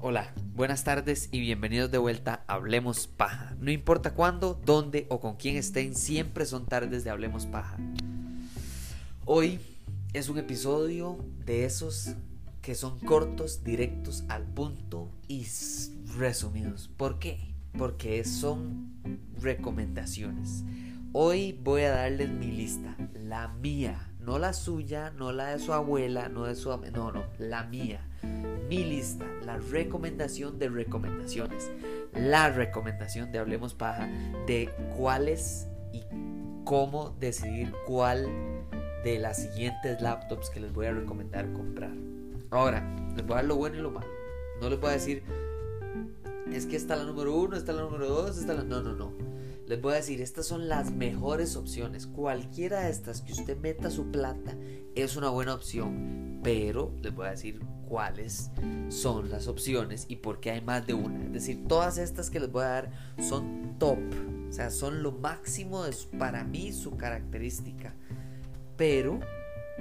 [0.00, 3.54] Hola, buenas tardes y bienvenidos de vuelta a Hablemos Paja.
[3.60, 7.76] No importa cuándo, dónde o con quién estén, siempre son tardes de Hablemos Paja.
[9.26, 9.60] Hoy
[10.14, 12.14] es un episodio de esos
[12.66, 15.46] que son cortos, directos, al punto y
[16.18, 16.88] resumidos.
[16.96, 17.54] ¿Por qué?
[17.78, 18.90] Porque son
[19.40, 20.64] recomendaciones.
[21.12, 25.72] Hoy voy a darles mi lista, la mía, no la suya, no la de su
[25.72, 26.70] abuela, no de su...
[26.92, 28.04] No, no, la mía
[28.68, 31.70] mi lista, la recomendación de recomendaciones,
[32.14, 34.08] la recomendación de Hablemos Paja
[34.48, 36.02] de cuáles y
[36.64, 38.26] cómo decidir cuál
[39.04, 42.15] de las siguientes laptops que les voy a recomendar comprar.
[42.50, 44.08] Ahora, les voy a dar lo bueno y lo malo.
[44.60, 45.22] No les voy a decir,
[46.52, 48.62] es que está la número uno, está la número dos, está la...
[48.62, 49.12] No, no, no.
[49.66, 52.06] Les voy a decir, estas son las mejores opciones.
[52.06, 54.56] Cualquiera de estas que usted meta su plata
[54.94, 56.40] es una buena opción.
[56.44, 58.52] Pero les voy a decir cuáles
[58.88, 61.24] son las opciones y por qué hay más de una.
[61.24, 63.98] Es decir, todas estas que les voy a dar son top.
[64.48, 67.94] O sea, son lo máximo de para mí su característica.
[68.76, 69.18] Pero,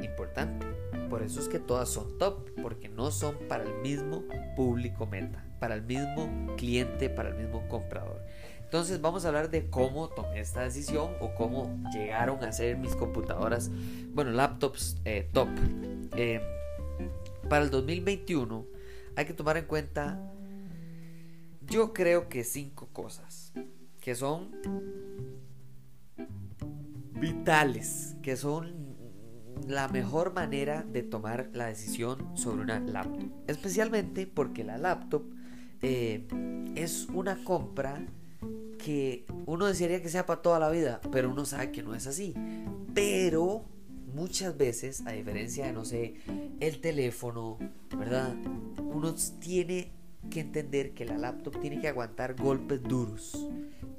[0.02, 0.66] importante,
[1.10, 2.50] por eso es que todas son top.
[2.62, 4.24] Porque no son para el mismo
[4.56, 5.46] público meta.
[5.60, 8.22] Para el mismo cliente, para el mismo comprador.
[8.66, 12.96] Entonces vamos a hablar de cómo tomé esta decisión o cómo llegaron a ser mis
[12.96, 13.70] computadoras,
[14.14, 15.48] bueno, laptops eh, top.
[16.18, 16.42] Eh,
[17.48, 18.66] para el 2021
[19.16, 20.20] hay que tomar en cuenta,
[21.62, 23.54] yo creo que cinco cosas
[24.02, 24.52] que son
[27.14, 28.85] vitales, que son
[29.68, 33.30] la mejor manera de tomar la decisión sobre una laptop.
[33.48, 35.24] Especialmente porque la laptop
[35.82, 36.26] eh,
[36.76, 38.06] es una compra
[38.78, 42.08] que uno desearía que sea para toda la vida, pero uno sabe que no es
[42.08, 42.34] así.
[42.94, 43.66] Pero
[44.14, 46.16] muchas veces, a diferencia de, no sé,
[46.60, 47.58] el teléfono,
[47.98, 48.36] ¿verdad?
[48.78, 49.92] Uno tiene
[50.30, 53.48] que entender que la laptop tiene que aguantar golpes duros,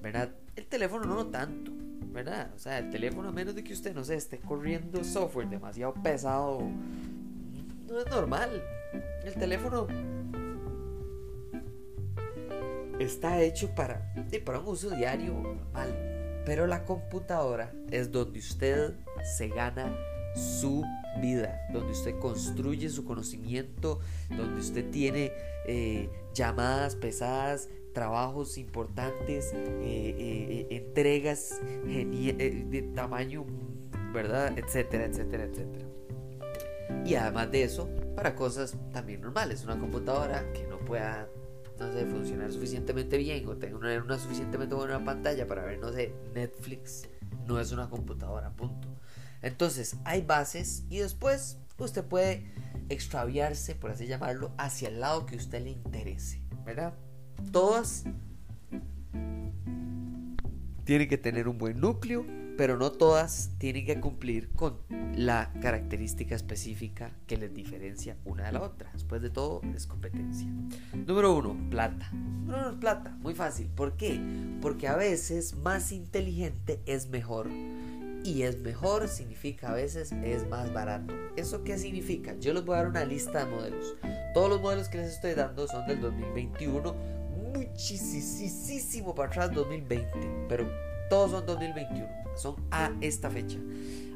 [0.02, 0.30] ¿verdad?
[0.54, 1.72] El teléfono no, tanto,
[2.16, 2.50] ¿verdad?
[2.56, 5.92] O sea, el teléfono a menos de que usted, no sé, esté corriendo software demasiado
[6.02, 6.62] pesado,
[7.86, 8.62] no es normal.
[9.22, 9.86] El teléfono
[12.98, 14.14] está hecho para,
[14.46, 16.42] para un uso diario normal.
[16.46, 18.94] Pero la computadora es donde usted
[19.36, 19.94] se gana
[20.34, 20.84] su
[21.20, 24.00] vida, donde usted construye su conocimiento,
[24.30, 25.32] donde usted tiene
[25.66, 33.46] eh, llamadas pesadas, trabajos importantes, eh, eh, entregas de tamaño,
[34.12, 34.52] ¿verdad?
[34.58, 35.86] Etcétera, etcétera, etcétera.
[37.06, 41.26] Y además de eso, para cosas también normales, una computadora que no pueda
[41.78, 45.90] no sé, funcionar suficientemente bien o tener una, una suficientemente buena pantalla para ver, no
[45.90, 47.08] sé, Netflix,
[47.46, 48.88] no es una computadora, punto.
[49.40, 52.52] Entonces, hay bases y después usted puede
[52.90, 56.92] extraviarse, por así llamarlo, hacia el lado que usted le interese, ¿verdad?
[57.52, 58.04] Todas
[60.84, 62.24] tienen que tener un buen núcleo,
[62.56, 64.78] pero no todas tienen que cumplir con
[65.16, 68.90] la característica específica que les diferencia una de la otra.
[68.92, 70.48] Después de todo, es competencia.
[70.94, 72.10] Número uno, plata.
[72.12, 73.16] Número uno, plata.
[73.20, 73.66] Muy fácil.
[73.66, 74.20] ¿Por qué?
[74.62, 77.48] Porque a veces más inteligente es mejor.
[78.22, 81.14] Y es mejor significa a veces es más barato.
[81.36, 82.34] ¿Eso qué significa?
[82.38, 83.94] Yo les voy a dar una lista de modelos.
[84.34, 86.94] Todos los modelos que les estoy dando son del 2021,
[87.56, 90.68] muchísimo para atrás 2020, pero
[91.08, 93.58] todos son 2021, son a esta fecha,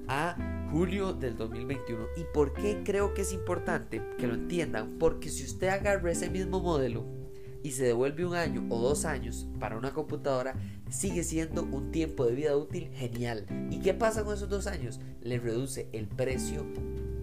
[0.09, 2.07] a julio del 2021.
[2.17, 4.99] ¿Y por qué creo que es importante que lo entiendan?
[4.99, 7.05] Porque si usted agarra ese mismo modelo
[7.63, 10.55] y se devuelve un año o dos años para una computadora,
[10.91, 13.47] sigue siendo un tiempo de vida útil genial.
[13.71, 15.01] ¿Y qué pasa con esos dos años?
[15.21, 16.67] Le reduce el precio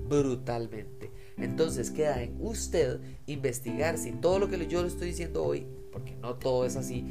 [0.07, 1.11] brutalmente.
[1.37, 6.15] Entonces queda en usted investigar si todo lo que yo le estoy diciendo hoy, porque
[6.15, 7.03] no todo es así,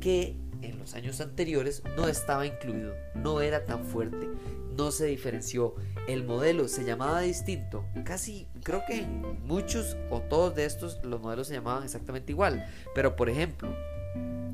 [0.00, 4.28] que en los años anteriores no estaba incluido, no era tan fuerte,
[4.76, 5.76] no se diferenció,
[6.08, 11.20] el modelo se llamaba distinto, casi creo que en muchos o todos de estos los
[11.20, 12.66] modelos se llamaban exactamente igual,
[12.96, 13.68] pero por ejemplo,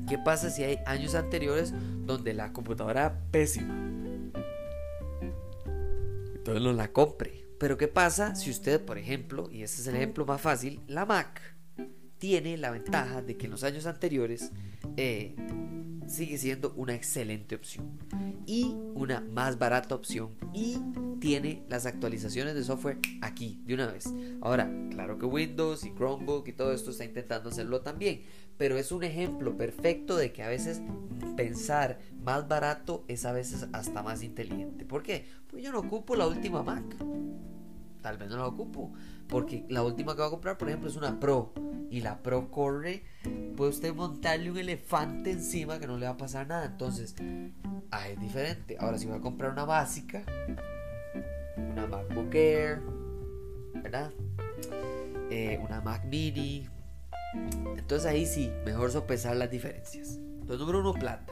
[0.07, 1.73] ¿qué pasa si hay años anteriores
[2.05, 3.73] donde la computadora era pésima?
[6.35, 7.39] Entonces no la compre.
[7.59, 11.05] Pero ¿qué pasa si usted, por ejemplo, y este es el ejemplo más fácil, la
[11.05, 11.58] Mac
[12.19, 14.51] tiene la ventaja de que en los años anteriores
[14.97, 15.35] eh,
[16.07, 17.99] sigue siendo una excelente opción
[18.45, 20.77] y una más barata opción y
[21.19, 24.13] tiene las actualizaciones de software aquí de una vez.
[24.41, 28.21] Ahora, claro que Windows y Chromebook y todo esto está intentando hacerlo también,
[28.57, 30.81] pero es un ejemplo perfecto de que a veces
[31.37, 34.85] pensar más barato es a veces hasta más inteligente.
[34.85, 35.25] ¿Por qué?
[35.47, 36.83] Pues yo no ocupo la última Mac.
[38.01, 38.93] Tal vez no la ocupo.
[39.29, 41.53] Porque la última que voy a comprar, por ejemplo, es una Pro.
[41.91, 43.03] Y la Pro corre,
[43.55, 46.65] puede usted montarle un elefante encima que no le va a pasar nada.
[46.65, 47.15] Entonces,
[47.91, 48.75] ah, es diferente.
[48.79, 50.23] Ahora, si voy a comprar una básica,
[51.55, 52.81] una MacBook Air,
[53.75, 54.11] ¿verdad?
[55.29, 56.67] Eh, una Mac Mini.
[57.77, 60.15] Entonces ahí sí, mejor sopesar las diferencias.
[60.17, 61.31] Entonces, número uno, plata.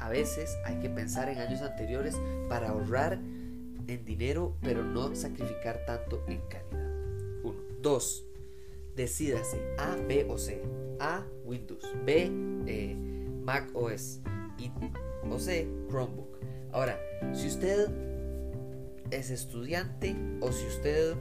[0.00, 2.20] A veces hay que pensar en años anteriores
[2.50, 6.89] para ahorrar en dinero, pero no sacrificar tanto en calidad.
[7.82, 8.26] 2.
[8.96, 10.62] Decídase A, B o C.
[10.98, 11.84] A, Windows.
[12.04, 12.30] B,
[12.66, 12.94] eh,
[13.42, 14.20] Mac OS.
[14.58, 14.70] Y,
[15.30, 16.38] o C, Chromebook.
[16.72, 17.00] Ahora,
[17.32, 17.90] si usted
[19.10, 21.16] es estudiante o si usted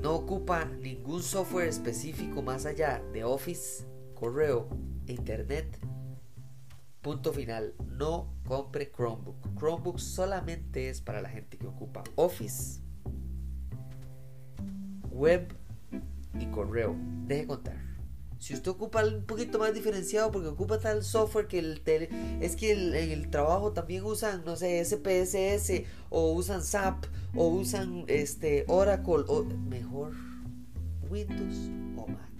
[0.00, 3.84] no ocupa ningún software específico más allá de Office,
[4.14, 4.68] correo
[5.06, 5.78] Internet,
[7.00, 9.54] punto final, no compre Chromebook.
[9.56, 12.80] Chromebook solamente es para la gente que ocupa Office
[15.18, 15.52] web
[16.38, 16.96] y correo.
[17.26, 17.76] Deje contar.
[18.38, 22.08] Si usted ocupa un poquito más diferenciado porque ocupa tal software que el tele,
[22.40, 27.04] es que en el, trabajo también usan, no sé, SPSS o usan SAP
[27.34, 30.12] o usan este Oracle o mejor
[31.10, 31.56] Windows
[31.96, 32.30] o Mac.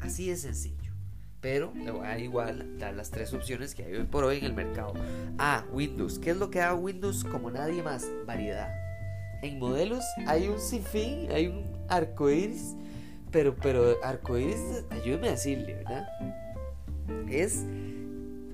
[0.00, 0.92] Así de sencillo.
[1.40, 4.44] Pero le voy a igual dar las tres opciones que hay hoy por hoy en
[4.44, 4.92] el mercado.
[5.38, 6.18] A, Windows.
[6.18, 8.06] ¿Qué es lo que da Windows como nadie más?
[8.26, 8.87] Variedad.
[9.42, 12.74] En modelos hay un sinfín, hay un arcoíris,
[13.30, 16.08] pero, pero arcoíris, ayúdeme a decirle, ¿verdad?
[17.30, 17.64] Es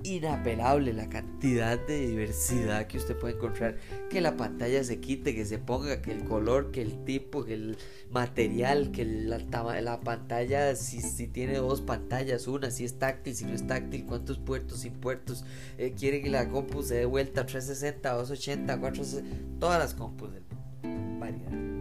[0.05, 3.77] inapelable la cantidad de diversidad que usted puede encontrar.
[4.09, 7.53] Que la pantalla se quite, que se ponga, que el color, que el tipo, que
[7.53, 7.77] el
[8.11, 9.39] material, que la,
[9.81, 14.37] la pantalla, si, tiene dos pantallas, una, si es táctil, si no es táctil, cuántos
[14.37, 15.43] puertos, sin puertos.
[15.77, 20.33] Eh, quiere que la compu se dé vuelta a 360, 280, 460, todas las compus
[20.33, 20.44] del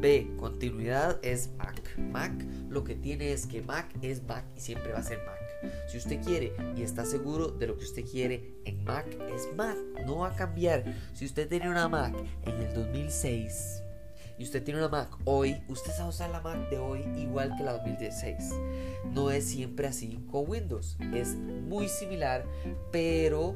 [0.00, 1.98] B, continuidad es Mac.
[1.98, 2.32] Mac
[2.68, 5.38] lo que tiene es que Mac es Mac y siempre va a ser Mac.
[5.88, 9.76] Si usted quiere y está seguro de lo que usted quiere en Mac, es Mac,
[10.06, 10.84] no va a cambiar.
[11.14, 12.14] Si usted tiene una Mac
[12.44, 13.82] en el 2006
[14.38, 17.64] y usted tiene una Mac hoy, usted a usar la Mac de hoy igual que
[17.64, 18.50] la 2016.
[19.12, 22.44] No es siempre así con Windows, es muy similar,
[22.90, 23.54] pero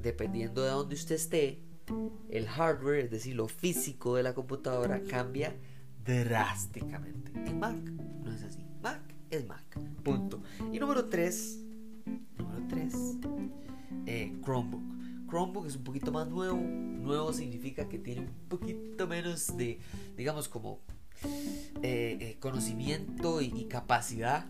[0.00, 1.67] dependiendo de donde usted esté,
[2.30, 5.54] el hardware, es decir, lo físico de la computadora, cambia
[6.04, 7.32] drásticamente.
[7.34, 8.64] En Mac no es así.
[8.82, 9.00] Mac
[9.30, 9.64] es Mac.
[10.02, 10.42] Punto.
[10.72, 11.64] Y número 3.
[12.38, 12.94] Número 3.
[14.06, 14.82] Eh, Chromebook.
[15.28, 16.56] Chromebook es un poquito más nuevo.
[16.56, 19.80] Nuevo significa que tiene un poquito menos de,
[20.16, 20.80] digamos, como
[21.82, 24.46] eh, eh, conocimiento y, capacidad.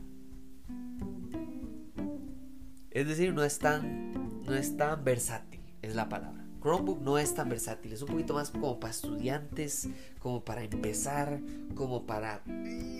[2.91, 6.38] Es decir, no es tan, no es tan versátil, es la palabra.
[6.61, 9.89] Chromebook no es tan versátil, es un poquito más como para estudiantes,
[10.19, 11.41] como para empezar,
[11.75, 12.43] como para...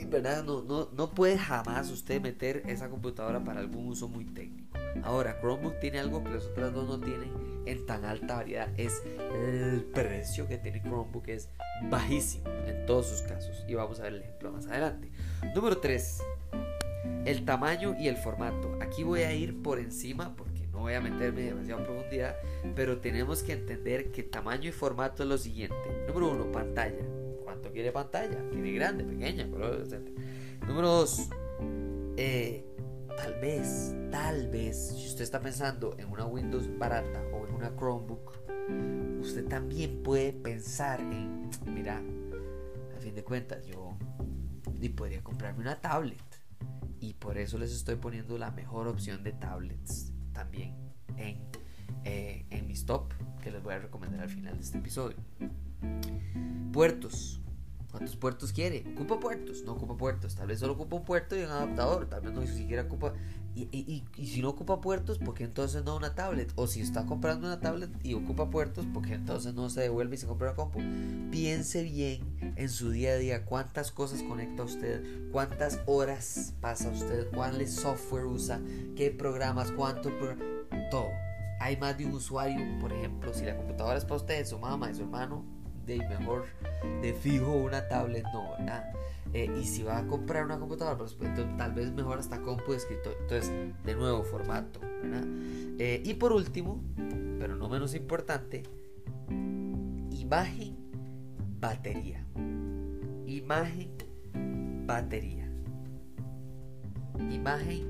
[0.09, 0.45] ¿Verdad?
[0.45, 4.79] No, no, no puede jamás usted meter esa computadora para algún uso muy técnico.
[5.03, 7.31] Ahora, Chromebook tiene algo que las otras dos no tienen
[7.67, 8.69] en tan alta variedad.
[8.79, 9.03] Es
[9.35, 11.51] el precio que tiene Chromebook es
[11.91, 13.65] bajísimo en todos sus casos.
[13.69, 15.11] Y vamos a ver el ejemplo más adelante.
[15.55, 16.23] Número 3.
[17.25, 18.79] El tamaño y el formato.
[18.81, 20.35] Aquí voy a ir por encima
[20.79, 22.37] no voy a meterme demasiado en profundidad,
[22.77, 25.77] pero tenemos que entender que tamaño y formato es lo siguiente.
[26.07, 27.05] Número uno, pantalla.
[27.43, 28.39] ¿Cuánto quiere pantalla?
[28.53, 30.09] ¿Quiere grande, pequeña, color, etc.
[30.69, 31.31] Número dos,
[32.17, 32.65] eh,
[33.17, 37.75] tal vez, tal vez, si usted está pensando en una Windows barata o en una
[37.75, 38.39] Chromebook,
[39.21, 42.01] usted también puede pensar en, mira,
[42.97, 43.97] a fin de cuentas, yo
[44.79, 46.23] ni podría comprarme una tablet.
[47.01, 50.73] Y por eso les estoy poniendo la mejor opción de tablets también
[51.17, 51.37] en,
[52.05, 55.17] eh, en mis top que les voy a recomendar al final de este episodio.
[56.73, 57.41] Puertos.
[57.91, 58.85] ¿Cuántos puertos quiere?
[58.93, 59.65] ¿Ocupa puertos?
[59.65, 60.37] No ocupa puertos.
[60.37, 62.09] Tal vez solo ocupa un puerto y un adaptador.
[62.09, 63.15] Tal vez no siquiera ocupa.
[63.71, 66.53] Y, y, si no ocupa puertos, ¿por qué entonces no una tablet?
[66.55, 70.15] O si está comprando una tablet y ocupa puertos, ¿por qué entonces no se devuelve
[70.15, 70.81] y se compra una compu?
[71.31, 77.29] Piense bien en su día a día cuántas cosas conecta usted, cuántas horas pasa usted,
[77.35, 78.61] cuáles software usa,
[78.97, 80.11] qué programas, cuánto.
[80.91, 81.09] todo.
[81.61, 84.91] Hay más de un usuario, por ejemplo, si la computadora es para usted, su mamá
[84.91, 85.45] y su hermano,
[85.89, 86.45] de mejor
[87.03, 88.93] de fijo una tablet no, ¿verdad?
[89.33, 91.17] Eh, y si va a comprar una computadora, pues,
[91.57, 93.11] tal vez mejor hasta compu de.
[93.21, 93.51] Entonces,
[93.85, 95.25] de nuevo, formato, ¿verdad?
[95.79, 96.81] Eh, y por último,
[97.39, 98.63] pero no menos importante,
[100.11, 100.77] imagen,
[101.61, 102.25] batería.
[103.27, 103.91] Imagen,
[104.87, 105.51] batería.
[107.31, 107.87] Imagen,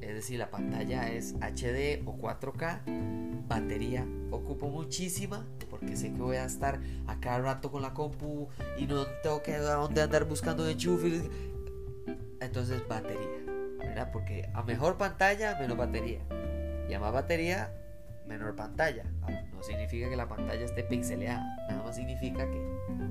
[0.00, 2.80] es decir, la pantalla es HD o 4K,
[3.46, 5.44] batería ocupo muchísima
[5.80, 9.42] porque sé que voy a estar a cada rato con la compu y no tengo
[9.42, 11.22] que dónde andar buscando enchufe.
[12.40, 13.28] Entonces batería,
[13.78, 14.10] ¿verdad?
[14.12, 16.20] Porque a mejor pantalla, menos batería.
[16.88, 17.72] Y a más batería,
[18.26, 19.04] menor pantalla.
[19.52, 22.60] no significa que la pantalla esté pixeleada, nada más significa que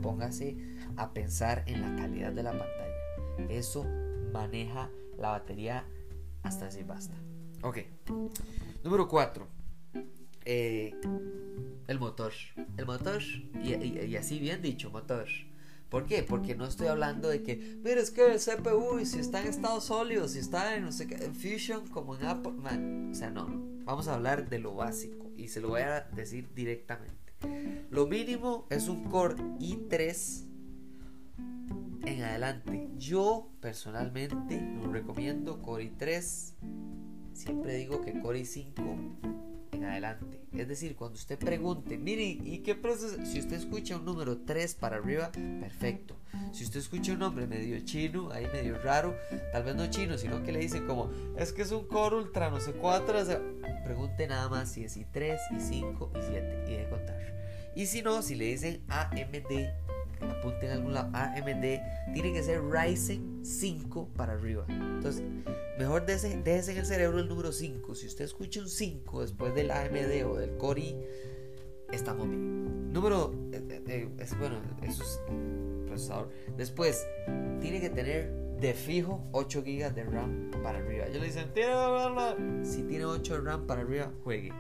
[0.02, 0.58] póngase
[0.96, 3.50] a pensar en la calidad de la pantalla.
[3.50, 3.86] Eso
[4.32, 5.86] maneja la batería
[6.44, 7.16] hasta así basta.
[7.64, 7.80] Ok.
[8.84, 9.59] Número 4.
[10.52, 10.96] Eh,
[11.86, 12.34] el motor.
[12.76, 13.22] El motor,
[13.64, 15.28] y, así bien dicho, motor.
[15.90, 16.24] ¿Por qué?
[16.24, 19.80] Porque no estoy hablando de que, mira, es que el CPU, si está en estado
[19.80, 22.54] sólido, si está en no sé qué, en Fusion, como en Apple,
[23.12, 23.48] o sea, no.
[23.84, 27.34] Vamos a hablar de lo básico y se lo voy a decir directamente.
[27.92, 30.46] Lo mínimo es un Core i3
[32.06, 32.90] en adelante.
[32.98, 36.54] Yo personalmente no recomiendo Core i3.
[37.34, 40.42] Siempre digo que Core i5 en adelante.
[40.54, 43.24] Es decir, cuando usted pregunte, mire, ¿y qué proceso?
[43.26, 46.16] Si usted escucha un número 3 para arriba, perfecto.
[46.52, 49.16] Si usted escucha un nombre medio chino, ahí medio raro,
[49.52, 52.50] tal vez no chino, sino que le dicen como, es que es un core ultra,
[52.50, 53.20] no sé cuatro,
[53.84, 57.20] pregunte nada más si es i3, i5, i7 y de contar.
[57.76, 59.89] Y si no, si le dicen AMD,
[60.22, 64.66] apunten algún lado, AMD, tiene que ser Ryzen 5 para arriba.
[64.70, 65.24] Entonces,
[65.78, 67.96] mejor déjese, en el cerebro el número 5.
[67.96, 70.98] Si usted escucha un 5 después del AMD o del Core i,
[71.92, 72.92] estamos bien.
[72.92, 75.22] Número, eh, eh, eh, es, bueno, eso es
[75.86, 76.30] procesador.
[76.58, 77.06] Después,
[77.62, 81.08] tiene que tener de fijo 8 GB de RAM para arriba.
[81.08, 81.52] Yo le dicen,
[82.64, 84.52] si tiene 8 de RAM para arriba, juegue.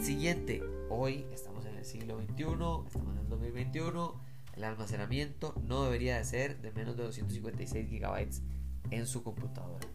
[0.00, 2.44] Siguiente, hoy estamos en el siglo XXI,
[2.86, 4.27] estamos en el 2021
[4.58, 8.28] el almacenamiento no debería de ser de menos de 256 GB
[8.90, 9.86] en su computadora.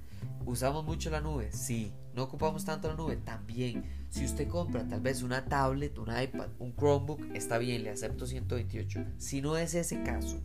[0.46, 1.52] ¿Usamos mucho la nube?
[1.52, 1.92] Sí.
[2.14, 3.18] ¿No ocupamos tanto la nube?
[3.18, 3.84] También.
[4.10, 8.26] Si usted compra tal vez una tablet, un iPad, un Chromebook, está bien, le acepto
[8.26, 9.06] 128.
[9.18, 10.40] Si no es ese caso,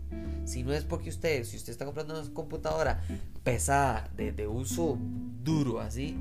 [0.45, 3.03] si no es porque usted, si usted está comprando una computadora
[3.45, 4.99] pesada, de, de uso
[5.45, 6.17] duro así,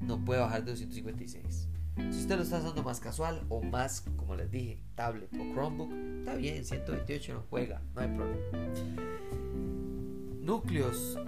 [0.00, 1.69] no puede bajar de 256.
[2.10, 5.92] Si usted lo está usando más casual o más, como les dije, tablet o Chromebook,
[6.20, 8.58] está bien, 128 no juega, no hay problema.
[10.40, 11.18] Núcleos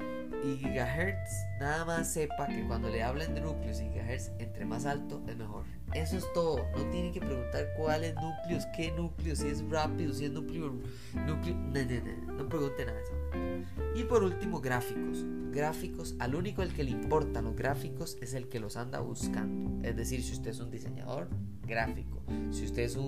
[0.44, 4.86] y gigahertz, nada más sepa que cuando le hablen de núcleos y gigahertz, entre más
[4.86, 5.64] alto es mejor.
[5.94, 6.66] Eso es todo.
[6.76, 10.72] No tiene que preguntar cuáles núcleos, qué núcleos, si es rápido, si es núcleo.
[11.14, 13.12] núcleo no, no, no, no pregunte nada de eso.
[13.94, 15.24] Y por último, gráficos.
[15.52, 19.86] Gráficos, al único el que le importan los gráficos es el que los anda buscando.
[19.86, 21.28] Es decir, si usted es un diseñador
[21.66, 22.98] gráfico, si usted es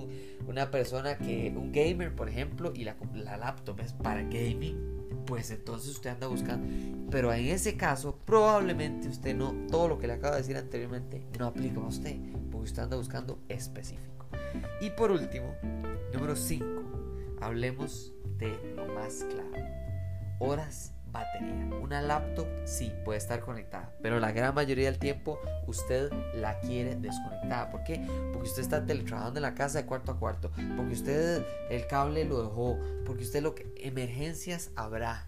[0.47, 4.77] una persona que, un gamer, por ejemplo, y la, la laptop es para gaming,
[5.25, 6.67] pues entonces usted anda buscando.
[7.09, 11.25] Pero en ese caso, probablemente usted no, todo lo que le acabo de decir anteriormente
[11.39, 12.15] no aplica a usted,
[12.51, 14.27] porque usted anda buscando específico.
[14.81, 15.55] Y por último,
[16.13, 16.65] número 5,
[17.41, 19.84] hablemos de lo más claro
[20.39, 21.69] horas batería.
[21.81, 26.95] Una laptop sí puede estar conectada, pero la gran mayoría del tiempo usted la quiere
[26.95, 27.69] desconectada.
[27.69, 28.05] ¿Por qué?
[28.33, 32.25] Porque usted está teletrabajando en la casa de cuarto a cuarto, porque usted el cable
[32.25, 35.25] lo dejó, porque usted lo que emergencias habrá.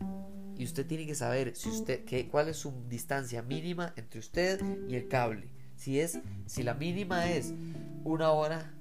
[0.58, 4.60] Y usted tiene que saber si usted qué, cuál es su distancia mínima entre usted
[4.88, 5.50] y el cable.
[5.76, 7.54] Si es si la mínima es
[8.04, 8.74] una hora,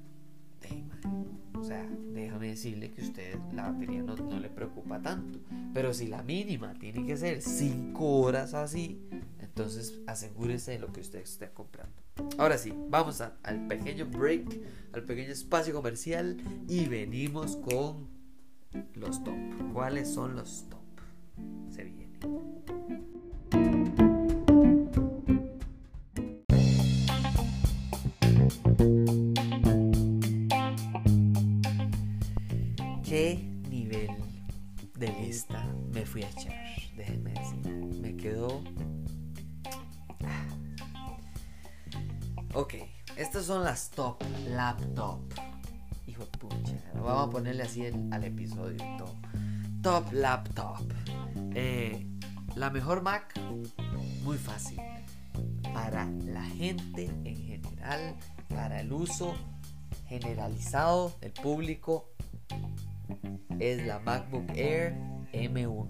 [1.59, 5.41] o sea, déjame decirle que usted la batería no, le preocupa tanto.
[5.73, 9.01] Pero si la mínima tiene que ser 5 horas así,
[9.41, 11.95] entonces asegúrese de lo que usted esté comprando.
[12.39, 14.61] Ahora sí, vamos al pequeño break,
[14.93, 16.37] al pequeño espacio comercial
[16.69, 18.09] y venimos con
[18.95, 19.35] los top.
[19.73, 20.81] ¿Cuáles son los top?
[21.71, 22.19] Se viene.
[36.07, 36.55] Fui a echar,
[36.97, 37.67] déjenme decir.
[38.01, 38.63] Me quedó.
[40.25, 40.47] Ah.
[42.55, 42.75] Ok,
[43.17, 45.21] estas son las top laptop.
[46.07, 49.17] Hijo de pucha, vamos a ponerle así al episodio top.
[49.83, 50.81] Top laptop.
[51.55, 52.07] Eh,
[52.55, 53.39] la mejor Mac,
[54.23, 54.81] muy fácil.
[55.75, 58.17] Para la gente en general,
[58.49, 59.35] para el uso
[60.09, 62.16] generalizado del público,
[63.59, 64.95] es la MacBook Air
[65.33, 65.89] M1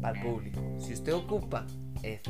[0.00, 0.60] para el público.
[0.78, 1.66] Si usted ocupa
[2.02, 2.20] eh,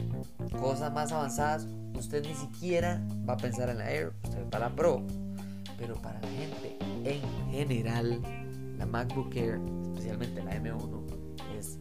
[0.58, 4.68] cosas más avanzadas, usted ni siquiera va a pensar en la Air, usted va para
[4.68, 5.06] la Pro.
[5.78, 8.22] Pero para la gente en general,
[8.78, 9.60] la MacBook Air,
[9.92, 11.04] especialmente la M1,
[11.58, 11.78] es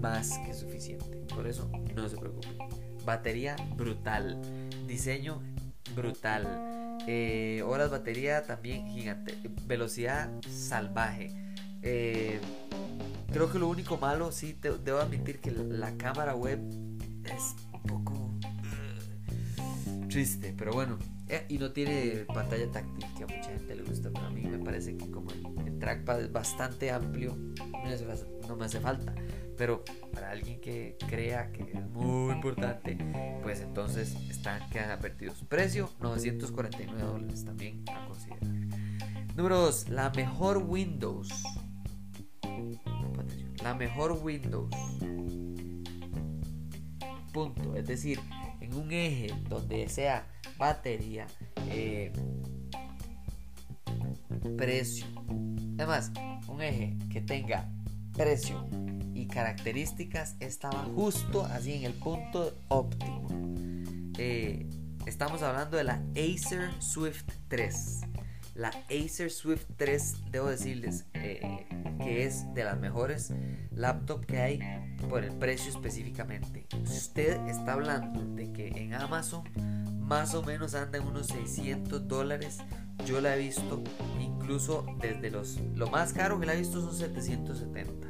[0.00, 1.18] más que suficiente.
[1.34, 2.48] Por eso no se preocupe.
[3.04, 4.40] Batería brutal.
[4.86, 5.40] Diseño
[5.94, 6.67] brutal.
[7.10, 9.34] Eh, horas batería también gigante.
[9.66, 11.34] Velocidad salvaje.
[11.80, 12.38] Eh,
[13.32, 16.58] creo que lo único malo, sí, debo admitir que la cámara web
[17.24, 20.98] es un poco uh, triste, pero bueno.
[21.28, 24.42] Eh, y no tiene pantalla táctil, que a mucha gente le gusta, pero a mí
[24.42, 27.38] me parece que como el, trackpad es bastante amplio,
[28.46, 29.14] no me hace falta.
[29.58, 29.84] Pero
[30.14, 32.96] para alguien que crea que es muy importante,
[33.42, 35.44] pues entonces están, quedan advertidos.
[35.48, 38.44] Precio 949 dólares también a considerar.
[39.34, 39.88] Número 2.
[39.88, 41.28] La mejor Windows.
[43.64, 44.70] La mejor Windows.
[47.32, 47.74] Punto.
[47.74, 48.20] Es decir,
[48.60, 51.26] en un eje donde sea batería,
[51.68, 52.12] eh,
[54.56, 55.06] precio.
[55.78, 56.12] Además,
[56.46, 57.68] un eje que tenga
[58.12, 58.64] precio
[59.28, 63.28] características estaba justo así en el punto óptimo.
[64.18, 64.68] Eh,
[65.06, 68.00] estamos hablando de la Acer Swift 3.
[68.54, 71.66] La Acer Swift 3, debo decirles eh,
[72.02, 73.32] que es de las mejores
[73.70, 74.60] laptops que hay
[75.08, 76.66] por el precio específicamente.
[76.84, 79.44] Si usted está hablando de que en Amazon
[80.00, 82.58] más o menos anda en unos 600 dólares,
[83.06, 83.84] yo la he visto
[84.20, 85.60] incluso desde los...
[85.76, 88.07] Lo más caro que la he visto son 770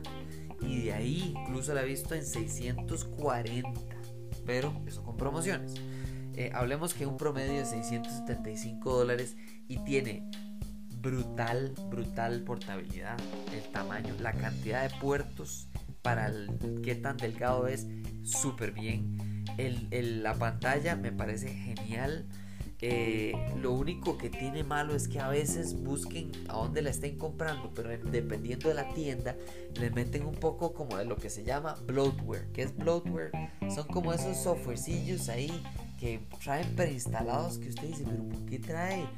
[0.83, 3.71] de ahí incluso la he visto en 640,
[4.45, 5.75] pero eso con promociones.
[6.35, 10.23] Eh, hablemos que un promedio de 675 dólares y tiene
[11.01, 13.17] brutal, brutal portabilidad,
[13.53, 15.69] el tamaño, la cantidad de puertos
[16.03, 17.87] para el, qué tan delgado es,
[18.23, 19.45] súper bien.
[19.57, 22.29] El, la pantalla me parece genial.
[22.81, 27.19] Eh, lo único que tiene malo es que a veces busquen a dónde la estén
[27.19, 29.37] comprando, pero dependiendo de la tienda,
[29.75, 32.47] le meten un poco como de lo que se llama bloatware.
[32.53, 33.33] ¿Qué es bloatware?
[33.75, 35.51] Son como esos softwarecillos ahí
[35.99, 39.09] que traen preinstalados que usted dice, pero ¿por qué trae,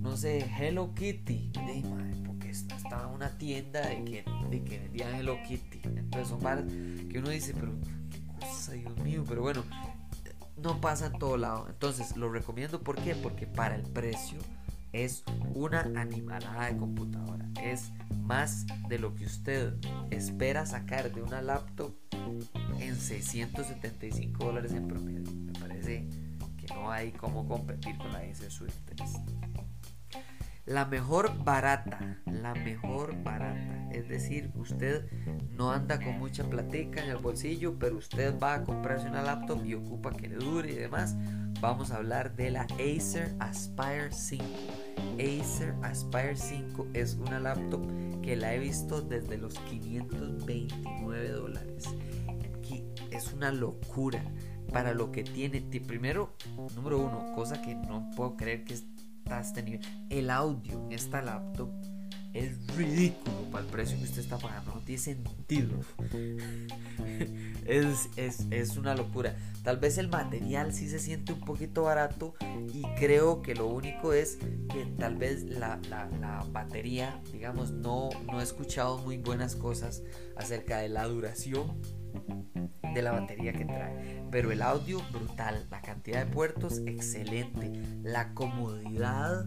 [0.00, 1.52] no sé, Hello Kitty?
[1.52, 1.84] De,
[2.26, 5.82] porque estaba una tienda de que, de que vendían Hello Kitty.
[5.84, 7.72] Entonces son bar que uno dice, pero
[8.10, 9.62] qué cosa, Dios mío, pero bueno
[10.64, 11.66] no pasa en todo lado.
[11.68, 13.14] Entonces lo recomiendo ¿por qué?
[13.14, 14.38] Porque para el precio
[14.92, 15.22] es
[15.54, 17.46] una animalada de computadora.
[17.62, 19.74] Es más de lo que usted
[20.10, 21.94] espera sacar de una laptop
[22.80, 25.30] en 675 dólares en promedio.
[25.32, 26.08] Me parece
[26.56, 29.10] que no hay cómo competir con la Acer Swift 3.
[30.66, 33.90] La mejor barata, la mejor barata.
[33.92, 35.06] Es decir, usted
[35.50, 39.62] no anda con mucha platica en el bolsillo, pero usted va a comprarse una laptop
[39.66, 41.16] y ocupa que le dure y demás.
[41.60, 44.44] Vamos a hablar de la Acer Aspire 5.
[45.18, 47.82] Acer Aspire 5 es una laptop
[48.22, 51.84] que la he visto desde los 529 dólares.
[53.10, 54.24] Es una locura
[54.72, 55.60] para lo que tiene.
[55.86, 56.34] Primero,
[56.74, 58.93] número uno, cosa que no puedo creer que es
[59.40, 61.70] este el audio en esta laptop
[62.34, 64.74] es ridículo para el precio que usted está pagando.
[64.74, 65.78] No tiene sentido.
[67.64, 68.08] es,
[68.50, 69.36] es, una locura.
[69.62, 72.34] Tal vez el material sí se siente un poquito barato.
[72.72, 78.40] Y creo que lo único es que tal vez la, la, batería, digamos, no, no
[78.40, 80.02] he escuchado muy buenas cosas
[80.36, 81.80] acerca de la duración
[82.94, 84.22] de la batería que trae.
[84.30, 89.46] Pero el audio brutal, la cantidad de puertos excelente, la comodidad,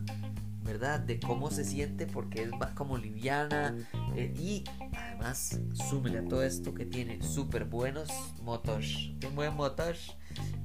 [0.64, 1.00] ¿verdad?
[1.00, 3.76] De cómo se siente porque es como liviana
[4.16, 4.64] eh, y
[4.96, 8.10] además súmele a todo esto que tiene súper buenos
[8.44, 9.54] motors, un buen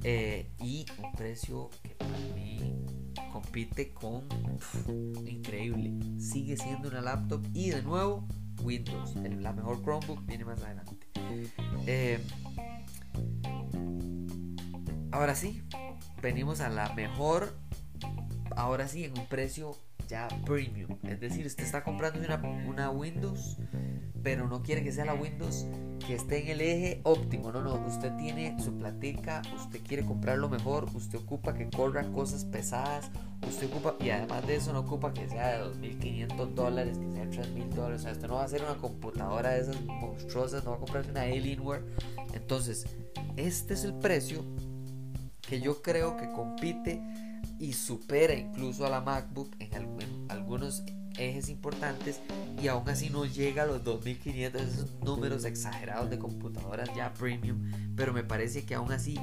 [0.03, 2.75] eh, y un precio que para mí
[3.31, 4.27] compite con
[5.25, 5.93] increíble.
[6.19, 8.27] Sigue siendo una laptop y de nuevo
[8.61, 10.97] Windows, la mejor Chromebook viene más adelante.
[11.87, 12.19] Eh,
[15.13, 15.61] ahora sí,
[16.21, 17.53] venimos a la mejor,
[18.55, 20.97] ahora sí, en un precio ya premium.
[21.03, 22.19] Es decir, usted está comprando
[22.67, 23.57] una, Windows,
[24.23, 25.67] pero no quiere que sea la Windows
[26.05, 27.51] que esté en el eje óptimo.
[27.51, 32.11] No, no, usted tiene su platica, usted quiere comprar lo mejor, usted ocupa que corra
[32.11, 33.11] cosas pesadas,
[33.47, 37.25] usted ocupa, y además de eso no ocupa que sea de 2.500 dólares, que sea
[37.25, 38.01] de 3.000 dólares.
[38.01, 40.79] O sea, usted no va a hacer una computadora de esas monstruosas, no va a
[40.79, 41.83] comprarse una Alienware.
[42.33, 42.87] Entonces,
[43.37, 44.43] este es el precio
[45.47, 47.01] que yo creo que compite
[47.59, 50.83] y supera incluso a la MacBook en, algunos
[51.17, 52.21] ejes importantes
[52.61, 57.71] y aún así no llega a los 2500 esos números exagerados de computadoras ya premium
[57.95, 59.19] pero me parece que aún así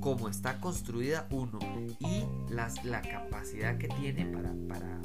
[0.00, 1.58] como está construida uno
[2.00, 5.00] y las, la capacidad que tiene para, para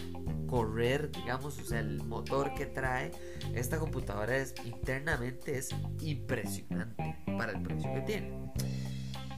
[0.47, 3.11] correr digamos o sea el motor que trae
[3.53, 5.69] esta computadora es internamente es
[6.01, 8.33] impresionante para el precio que tiene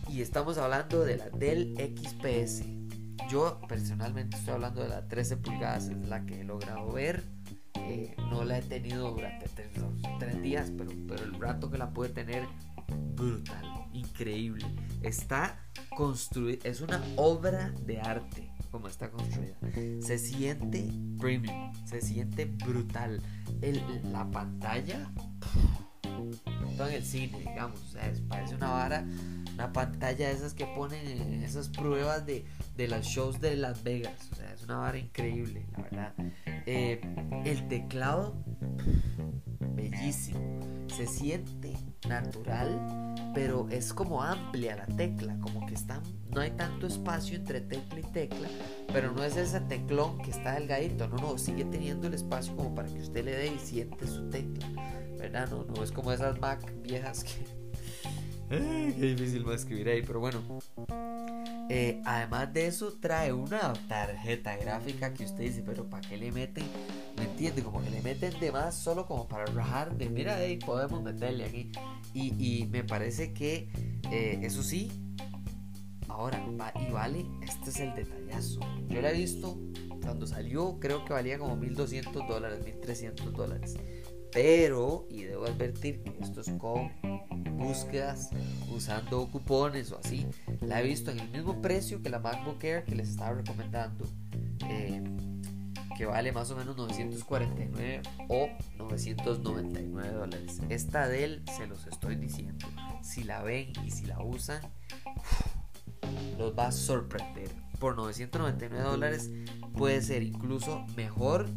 [0.09, 2.77] y estamos hablando de la Dell XPS
[3.29, 7.23] yo personalmente estoy hablando de la 13 pulgadas, es la que he logrado ver.
[7.75, 12.09] Eh, no la he tenido durante tres, días, pero, pero el rato que la pude
[12.09, 12.47] tener,
[13.15, 14.65] brutal, increíble.
[15.03, 15.59] Está
[15.95, 19.57] construida, es una obra de arte como está construida.
[20.01, 20.89] Se siente
[21.19, 23.21] premium, se siente brutal.
[23.61, 25.11] El, la pantalla,
[26.77, 27.95] todo en el cine, digamos,
[28.27, 29.05] parece una vara
[29.57, 33.83] una pantalla de esas que ponen en esas pruebas de, de los shows de Las
[33.83, 34.29] Vegas.
[34.31, 36.13] O sea, es una vara increíble, la verdad.
[36.67, 37.01] Eh,
[37.43, 38.35] el teclado,
[39.73, 40.39] bellísimo.
[40.95, 41.75] Se siente
[42.07, 46.01] natural, pero es como amplia la tecla, como que está,
[46.33, 48.47] no hay tanto espacio entre tecla y tecla,
[48.93, 52.73] pero no es ese teclón que está delgadito, no, no, sigue teniendo el espacio como
[52.73, 54.67] para que usted le dé y siente su tecla,
[55.17, 55.49] ¿verdad?
[55.49, 57.57] No, no es como esas Mac viejas que
[58.49, 60.41] qué difícil va a escribir ahí, pero bueno.
[61.69, 66.31] Eh, además de eso, trae una tarjeta gráfica que usted dice, pero ¿para qué le
[66.31, 66.63] meten?
[67.17, 67.61] ¿Me entiende?
[67.61, 71.43] Como que le meten de más solo como para rajar de, mira, ahí podemos meterle
[71.43, 71.71] aquí.
[72.13, 73.69] Y, me parece que,
[74.11, 74.89] eh, eso sí,
[76.07, 76.41] ahora,
[76.79, 78.61] y vale, este es el detallazo.
[78.87, 79.59] Yo la he visto
[80.01, 83.75] cuando salió, creo que valía como 1200 dólares, 1300 dólares.
[84.31, 86.91] Pero, y debo advertir que esto es con
[87.57, 88.29] búsquedas
[88.75, 90.27] usando cupones o así,
[90.61, 94.05] la he visto en el mismo precio que la MacBook Air que les estaba recomendando,
[94.69, 95.03] eh,
[95.97, 100.61] que vale más o menos 949 o 999 dólares.
[100.69, 102.67] Esta Dell, se los estoy diciendo,
[103.01, 104.61] si la ven y si la usan,
[106.37, 107.49] los va a sorprender.
[107.79, 109.31] Por 999 dólares
[109.75, 111.47] puede ser incluso mejor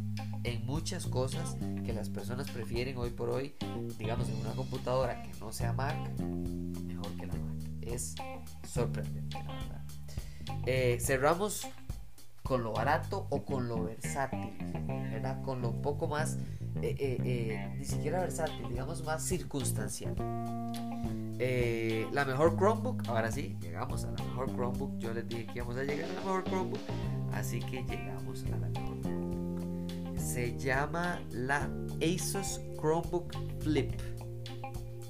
[0.44, 3.54] en muchas cosas que las personas prefieren hoy por hoy,
[3.98, 7.56] digamos en una computadora que no sea Mac, mejor que la Mac.
[7.82, 8.14] Es
[8.66, 9.84] sorprendente, la verdad.
[10.66, 11.66] Eh, cerramos
[12.42, 15.42] con lo barato o con lo versátil, ¿verdad?
[15.42, 16.38] Con lo poco más,
[16.82, 20.14] eh, eh, ni siquiera versátil, digamos más circunstancial.
[22.12, 24.98] la mejor Chromebook, ahora sí, llegamos a la mejor Chromebook.
[24.98, 26.80] Yo les dije que íbamos a llegar a la mejor Chromebook,
[27.32, 29.29] así que llegamos a la mejor
[30.32, 31.68] se llama la
[32.00, 33.90] Asus Chromebook Flip.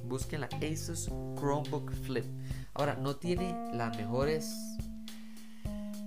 [0.04, 2.24] Busquen la Asus Chromebook Flip.
[2.72, 4.56] Ahora, no tiene las mejores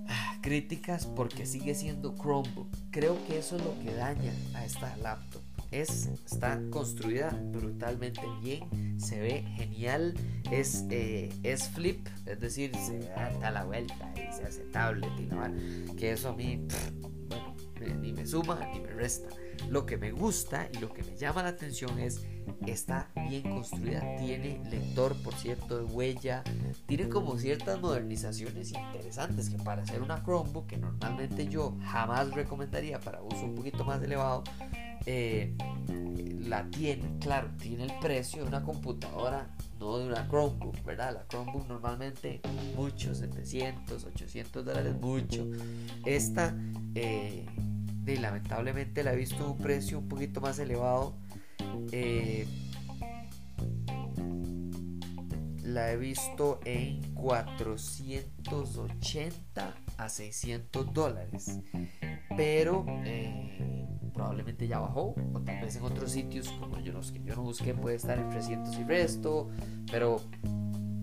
[0.08, 2.66] ah, críticas porque sigue siendo Chromebook.
[2.90, 5.42] Creo que eso es lo que daña a esta laptop.
[5.70, 10.14] Es, está construida brutalmente bien, se ve genial,
[10.50, 15.96] es, eh, es flip, es decir, se da la vuelta y se hace tablet y
[15.96, 16.64] que eso a mí
[17.92, 19.28] ni me suma ni me resta.
[19.68, 22.26] Lo que me gusta y lo que me llama la atención es
[22.66, 26.42] está bien construida, tiene lector por cierto de huella,
[26.86, 33.00] tiene como ciertas modernizaciones interesantes que para hacer una Chromebook que normalmente yo jamás recomendaría
[33.00, 34.44] para uso un poquito más elevado,
[35.06, 35.54] eh,
[36.40, 41.14] la tiene, claro, tiene el precio de una computadora, no de una Chromebook, ¿verdad?
[41.14, 42.40] La Chromebook normalmente
[42.76, 45.46] mucho, 700, 800 dólares, mucho.
[46.04, 46.54] Esta
[46.94, 47.46] eh,
[48.12, 51.14] y lamentablemente la he visto en un precio un poquito más elevado.
[51.92, 52.46] Eh,
[55.62, 61.60] la he visto en 480 a 600 dólares.
[62.36, 65.14] Pero eh, probablemente ya bajó.
[65.32, 68.18] O tal vez en otros sitios, como yo, los que yo no busqué, puede estar
[68.18, 69.48] en 300 y resto.
[69.90, 70.20] Pero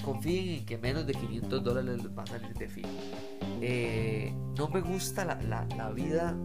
[0.03, 2.85] confíen en que menos de 500 dólares les va a salir de fin.
[3.61, 6.35] Eh, no me gusta la, la, la vida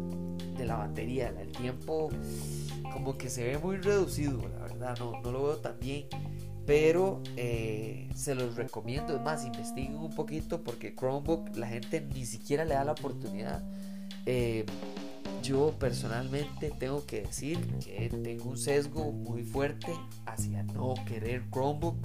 [0.57, 2.11] de la batería, el tiempo
[2.93, 6.07] como que se ve muy reducido, la verdad, no, no lo veo tan bien.
[6.67, 12.27] Pero eh, se los recomiendo, es más, investiguen un poquito porque Chromebook la gente ni
[12.27, 13.63] siquiera le da la oportunidad.
[14.27, 14.67] Eh,
[15.43, 19.93] yo personalmente tengo que decir que tengo un sesgo muy fuerte
[20.25, 21.97] hacia no querer Chromebook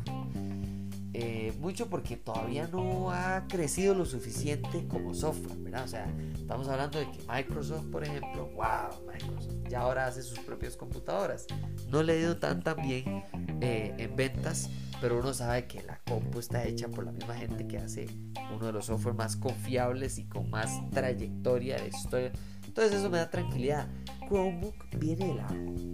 [1.24, 5.84] eh, mucho porque todavía no ha crecido lo suficiente como software, ¿verdad?
[5.84, 10.40] O sea, estamos hablando de que Microsoft, por ejemplo, wow, Microsoft ya ahora hace sus
[10.40, 11.46] propias computadoras.
[11.90, 13.24] No le ha ido tan tan bien
[13.62, 17.68] eh, en ventas, pero uno sabe que la compu está hecha por la misma gente
[17.68, 18.08] que hace
[18.56, 22.32] uno de los software más confiables y con más trayectoria de, historia,
[22.66, 23.88] Entonces eso me da tranquilidad.
[24.28, 25.48] Chromebook viene de la,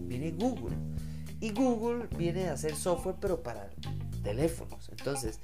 [0.08, 0.78] viene Google.
[1.42, 3.70] Y Google viene de hacer software pero para
[4.22, 4.90] teléfonos.
[4.90, 5.40] Entonces,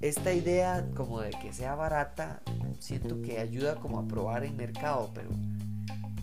[0.00, 2.42] esta idea como de que sea barata,
[2.80, 5.30] siento que ayuda como a probar en mercado, pero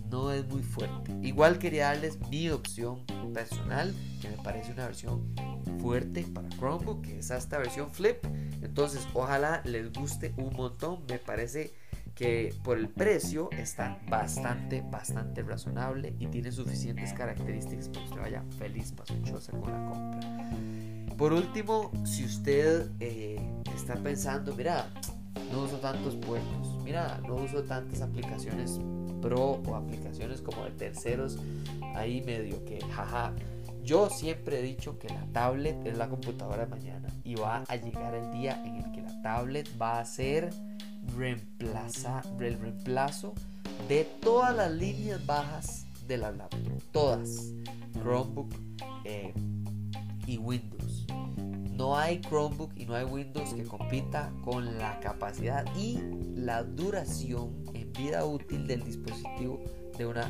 [0.09, 1.13] no es muy fuerte.
[1.21, 5.33] Igual quería darles mi opción personal, que me parece una versión
[5.79, 8.17] fuerte para Chromebook, que es esta versión Flip.
[8.61, 11.05] Entonces, ojalá les guste un montón.
[11.07, 11.73] Me parece
[12.15, 18.21] que por el precio está bastante, bastante razonable y tiene suficientes características para que usted
[18.21, 20.78] vaya feliz, pasochosa con la compra.
[21.19, 23.37] Por último, si usted eh,
[23.75, 24.87] está pensando, mira,
[25.51, 28.79] no uso tantos puertos, mira, no uso tantas aplicaciones
[29.21, 31.37] pro o aplicaciones como de terceros,
[31.93, 33.33] ahí medio que, jaja.
[33.83, 37.75] Yo siempre he dicho que la tablet es la computadora de mañana y va a
[37.75, 40.51] llegar el día en el que la tablet va a ser
[41.17, 43.33] reemplaza, el reemplazo
[43.89, 46.81] de todas las líneas bajas de la laptop.
[46.93, 47.51] Todas.
[48.01, 48.53] Chromebook
[49.03, 49.33] eh,
[50.25, 50.78] y Windows.
[51.79, 55.97] No hay Chromebook y no hay Windows que compita con la capacidad y
[56.35, 59.63] la duración en vida útil del dispositivo
[59.97, 60.29] de una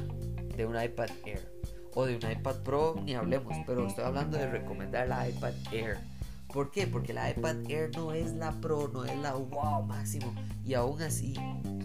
[0.56, 1.52] de un iPad Air
[1.96, 5.98] o de un iPad Pro, ni hablemos, pero estoy hablando de recomendar la iPad Air
[6.54, 6.86] ¿Por qué?
[6.86, 10.32] Porque la iPad Air no es la Pro, no es la wow máximo.
[10.64, 11.34] Y aún así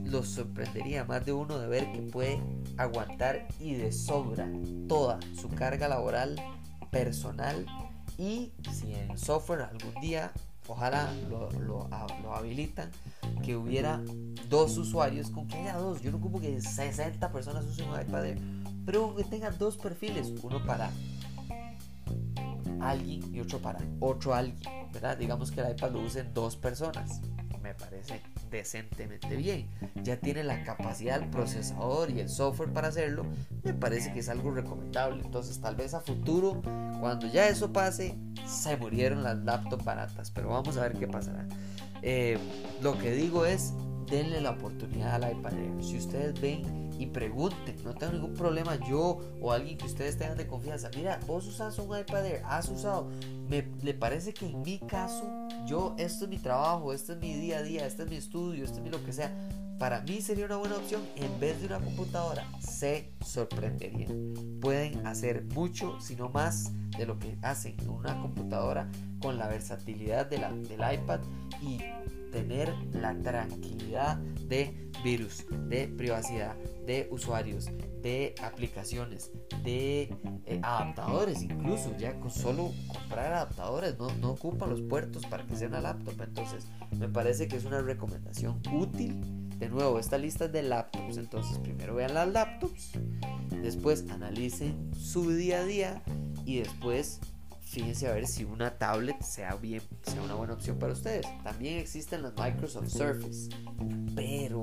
[0.05, 2.39] los sorprendería más de uno de ver que puede
[2.77, 4.47] aguantar y de sobra
[4.89, 6.39] toda su carga laboral
[6.91, 7.65] personal.
[8.19, 10.33] Y si en software algún día,
[10.69, 11.89] ojalá lo, lo,
[12.35, 12.91] habilitan,
[13.43, 14.01] que hubiera
[14.49, 16.01] dos usuarios, con que haya dos.
[16.01, 18.39] Yo no como que 60 personas usen un iPad Air,
[18.87, 20.91] pero que tengan dos perfiles, uno para
[22.81, 24.59] alguien y otro para otro alguien,
[24.93, 25.17] ¿verdad?
[25.17, 27.21] Digamos que el iPad lo usen dos personas.
[27.63, 28.23] Me parece
[28.59, 29.69] decentemente bien.
[30.03, 33.27] Ya tiene la capacidad del procesador y el software para hacerlo.
[33.63, 35.23] Me parece que es algo recomendable.
[35.23, 36.63] Entonces, tal vez a futuro,
[37.01, 40.31] cuando ya eso pase, se murieron las laptops baratas.
[40.31, 41.47] Pero vamos a ver qué pasará.
[42.03, 42.39] Eh,
[42.83, 43.73] lo que digo es,
[44.11, 45.53] denle la oportunidad al iPad.
[45.81, 50.37] Si ustedes ven y pregunten, no tengo ningún problema yo o alguien que ustedes tengan
[50.37, 50.91] de confianza.
[50.97, 53.09] Mira, vos usas un iPad Air, has usado.
[53.49, 55.25] Me le parece que en mi caso,
[55.67, 58.65] yo, esto es mi trabajo, esto es mi día a día, este es mi estudio,
[58.65, 59.33] esto es lo que sea.
[59.79, 62.47] Para mí sería una buena opción en vez de una computadora.
[62.61, 64.35] Se sorprenderían.
[64.61, 69.49] Pueden hacer mucho, si no más, de lo que hacen en una computadora con la
[69.49, 71.21] versatilidad de la, del iPad
[71.61, 71.79] y
[72.31, 77.67] tener la tranquilidad de virus, de privacidad, de usuarios,
[78.03, 79.31] de aplicaciones,
[79.63, 80.15] de
[80.47, 85.57] eh, adaptadores, incluso ya con solo comprar adaptadores, no, no ocupan los puertos para que
[85.57, 86.21] sea una laptop.
[86.21, 86.67] Entonces,
[86.99, 89.44] me parece que es una recomendación útil.
[89.59, 91.17] De nuevo, esta lista es de laptops.
[91.17, 92.93] Entonces, primero vean las laptops,
[93.63, 96.03] después analicen su día a día
[96.45, 97.21] y después
[97.61, 101.27] fíjense a ver si una tablet sea bien, sea una buena opción para ustedes.
[101.43, 103.49] También existen las Microsoft Surface,
[104.15, 104.63] pero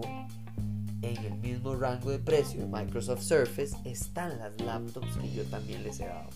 [1.02, 5.84] en el mismo rango de precio de Microsoft Surface están las laptops que yo también
[5.84, 6.30] les he dado.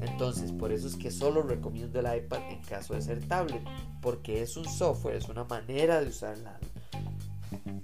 [0.00, 3.62] Entonces, por eso es que solo recomiendo el iPad en caso de ser tablet,
[4.00, 6.60] porque es un software, es una manera de usarla,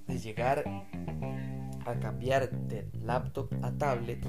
[0.07, 0.65] de llegar
[1.85, 4.27] a cambiar de laptop a tablet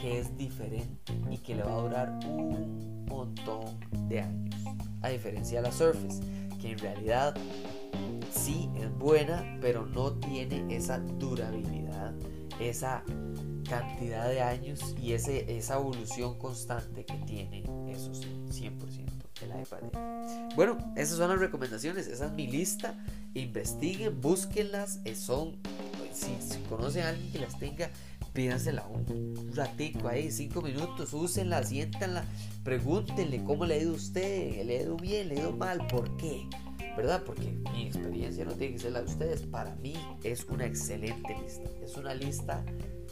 [0.00, 4.54] que es diferente y que le va a durar un montón de años.
[5.02, 6.20] A diferencia de la Surface,
[6.60, 7.34] que en realidad
[8.30, 12.14] sí es buena, pero no tiene esa durabilidad,
[12.60, 13.02] esa
[13.68, 19.78] cantidad de años y ese, esa evolución constante que tiene, eso sí, 100% el iPad.
[20.54, 22.94] Bueno, esas son las recomendaciones, esa es mi lista.
[23.34, 25.56] Investiguen, búsquenlas, eh, son,
[26.12, 27.90] si, si conocen a alguien que las tenga,
[28.32, 32.24] pídansela un ratico ahí, cinco minutos, úsenla, siéntanla,
[32.64, 36.16] pregúntenle cómo le ha ido usted, le ha ido bien, le ha ido mal, ¿por
[36.16, 36.46] qué?
[36.96, 37.22] ¿Verdad?
[37.24, 39.42] Porque mi experiencia no tiene que ser la de ustedes.
[39.42, 41.70] Para mí es una excelente lista.
[41.82, 42.64] Es una lista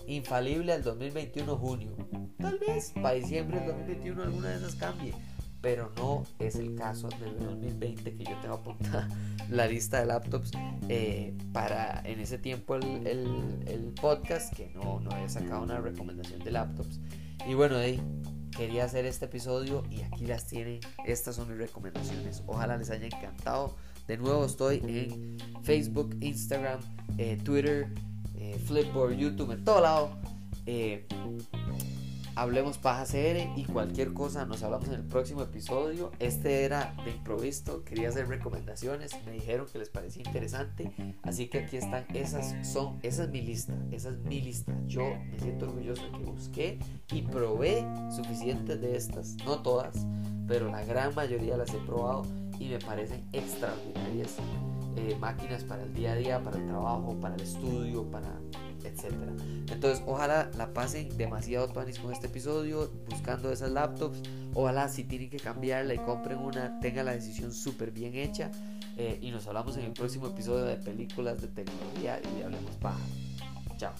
[0.07, 1.97] infalible al 2021 junio.
[2.39, 5.15] Tal vez para diciembre del 2021 alguna de esas cambie
[5.61, 9.09] pero no es el caso del 2020 que yo tengo apuntada
[9.51, 10.53] la lista de laptops
[10.89, 16.41] eh, para en ese tiempo el, el, podcast que no, no he sacado una recomendación
[16.41, 17.01] de laptops.
[17.49, 18.01] Y bueno ahí
[18.57, 22.43] quería hacer este episodio y aquí las tienen estas son mis recomendaciones.
[22.47, 23.77] Ojalá les haya encantado.
[24.07, 26.81] De nuevo estoy en Facebook Instagram
[27.19, 27.89] eh, Twitter
[28.37, 30.19] eh, Flipboard YouTube en todo lado
[32.39, 36.13] Hablemos Paja CR y cualquier cosa nos hablamos en el próximo episodio.
[36.21, 40.93] Este era de improviso, quería hacer recomendaciones, me dijeron que les parecía interesante,
[41.25, 44.73] así que aquí están, esas son, esa es mi lista, esa es mi lista.
[44.87, 46.79] Yo me siento orgulloso de que busqué
[47.11, 50.07] y probé suficientes de estas, no todas,
[50.47, 52.23] pero la gran mayoría las he probado
[52.61, 54.37] y me parecen extraordinarias.
[54.95, 58.33] Eh, máquinas para el día a día, para el trabajo, para el estudio, para
[58.89, 59.33] etcétera.
[59.71, 64.23] Entonces, ojalá la pasen demasiado tuanis con este episodio, buscando esas laptops.
[64.55, 68.51] Ojalá si tienen que cambiarla y compren una, tengan la decisión súper bien hecha.
[68.97, 72.99] Eh, y nos hablamos en el próximo episodio de películas de tecnología y Hablemos Paja.
[73.77, 73.95] Chao.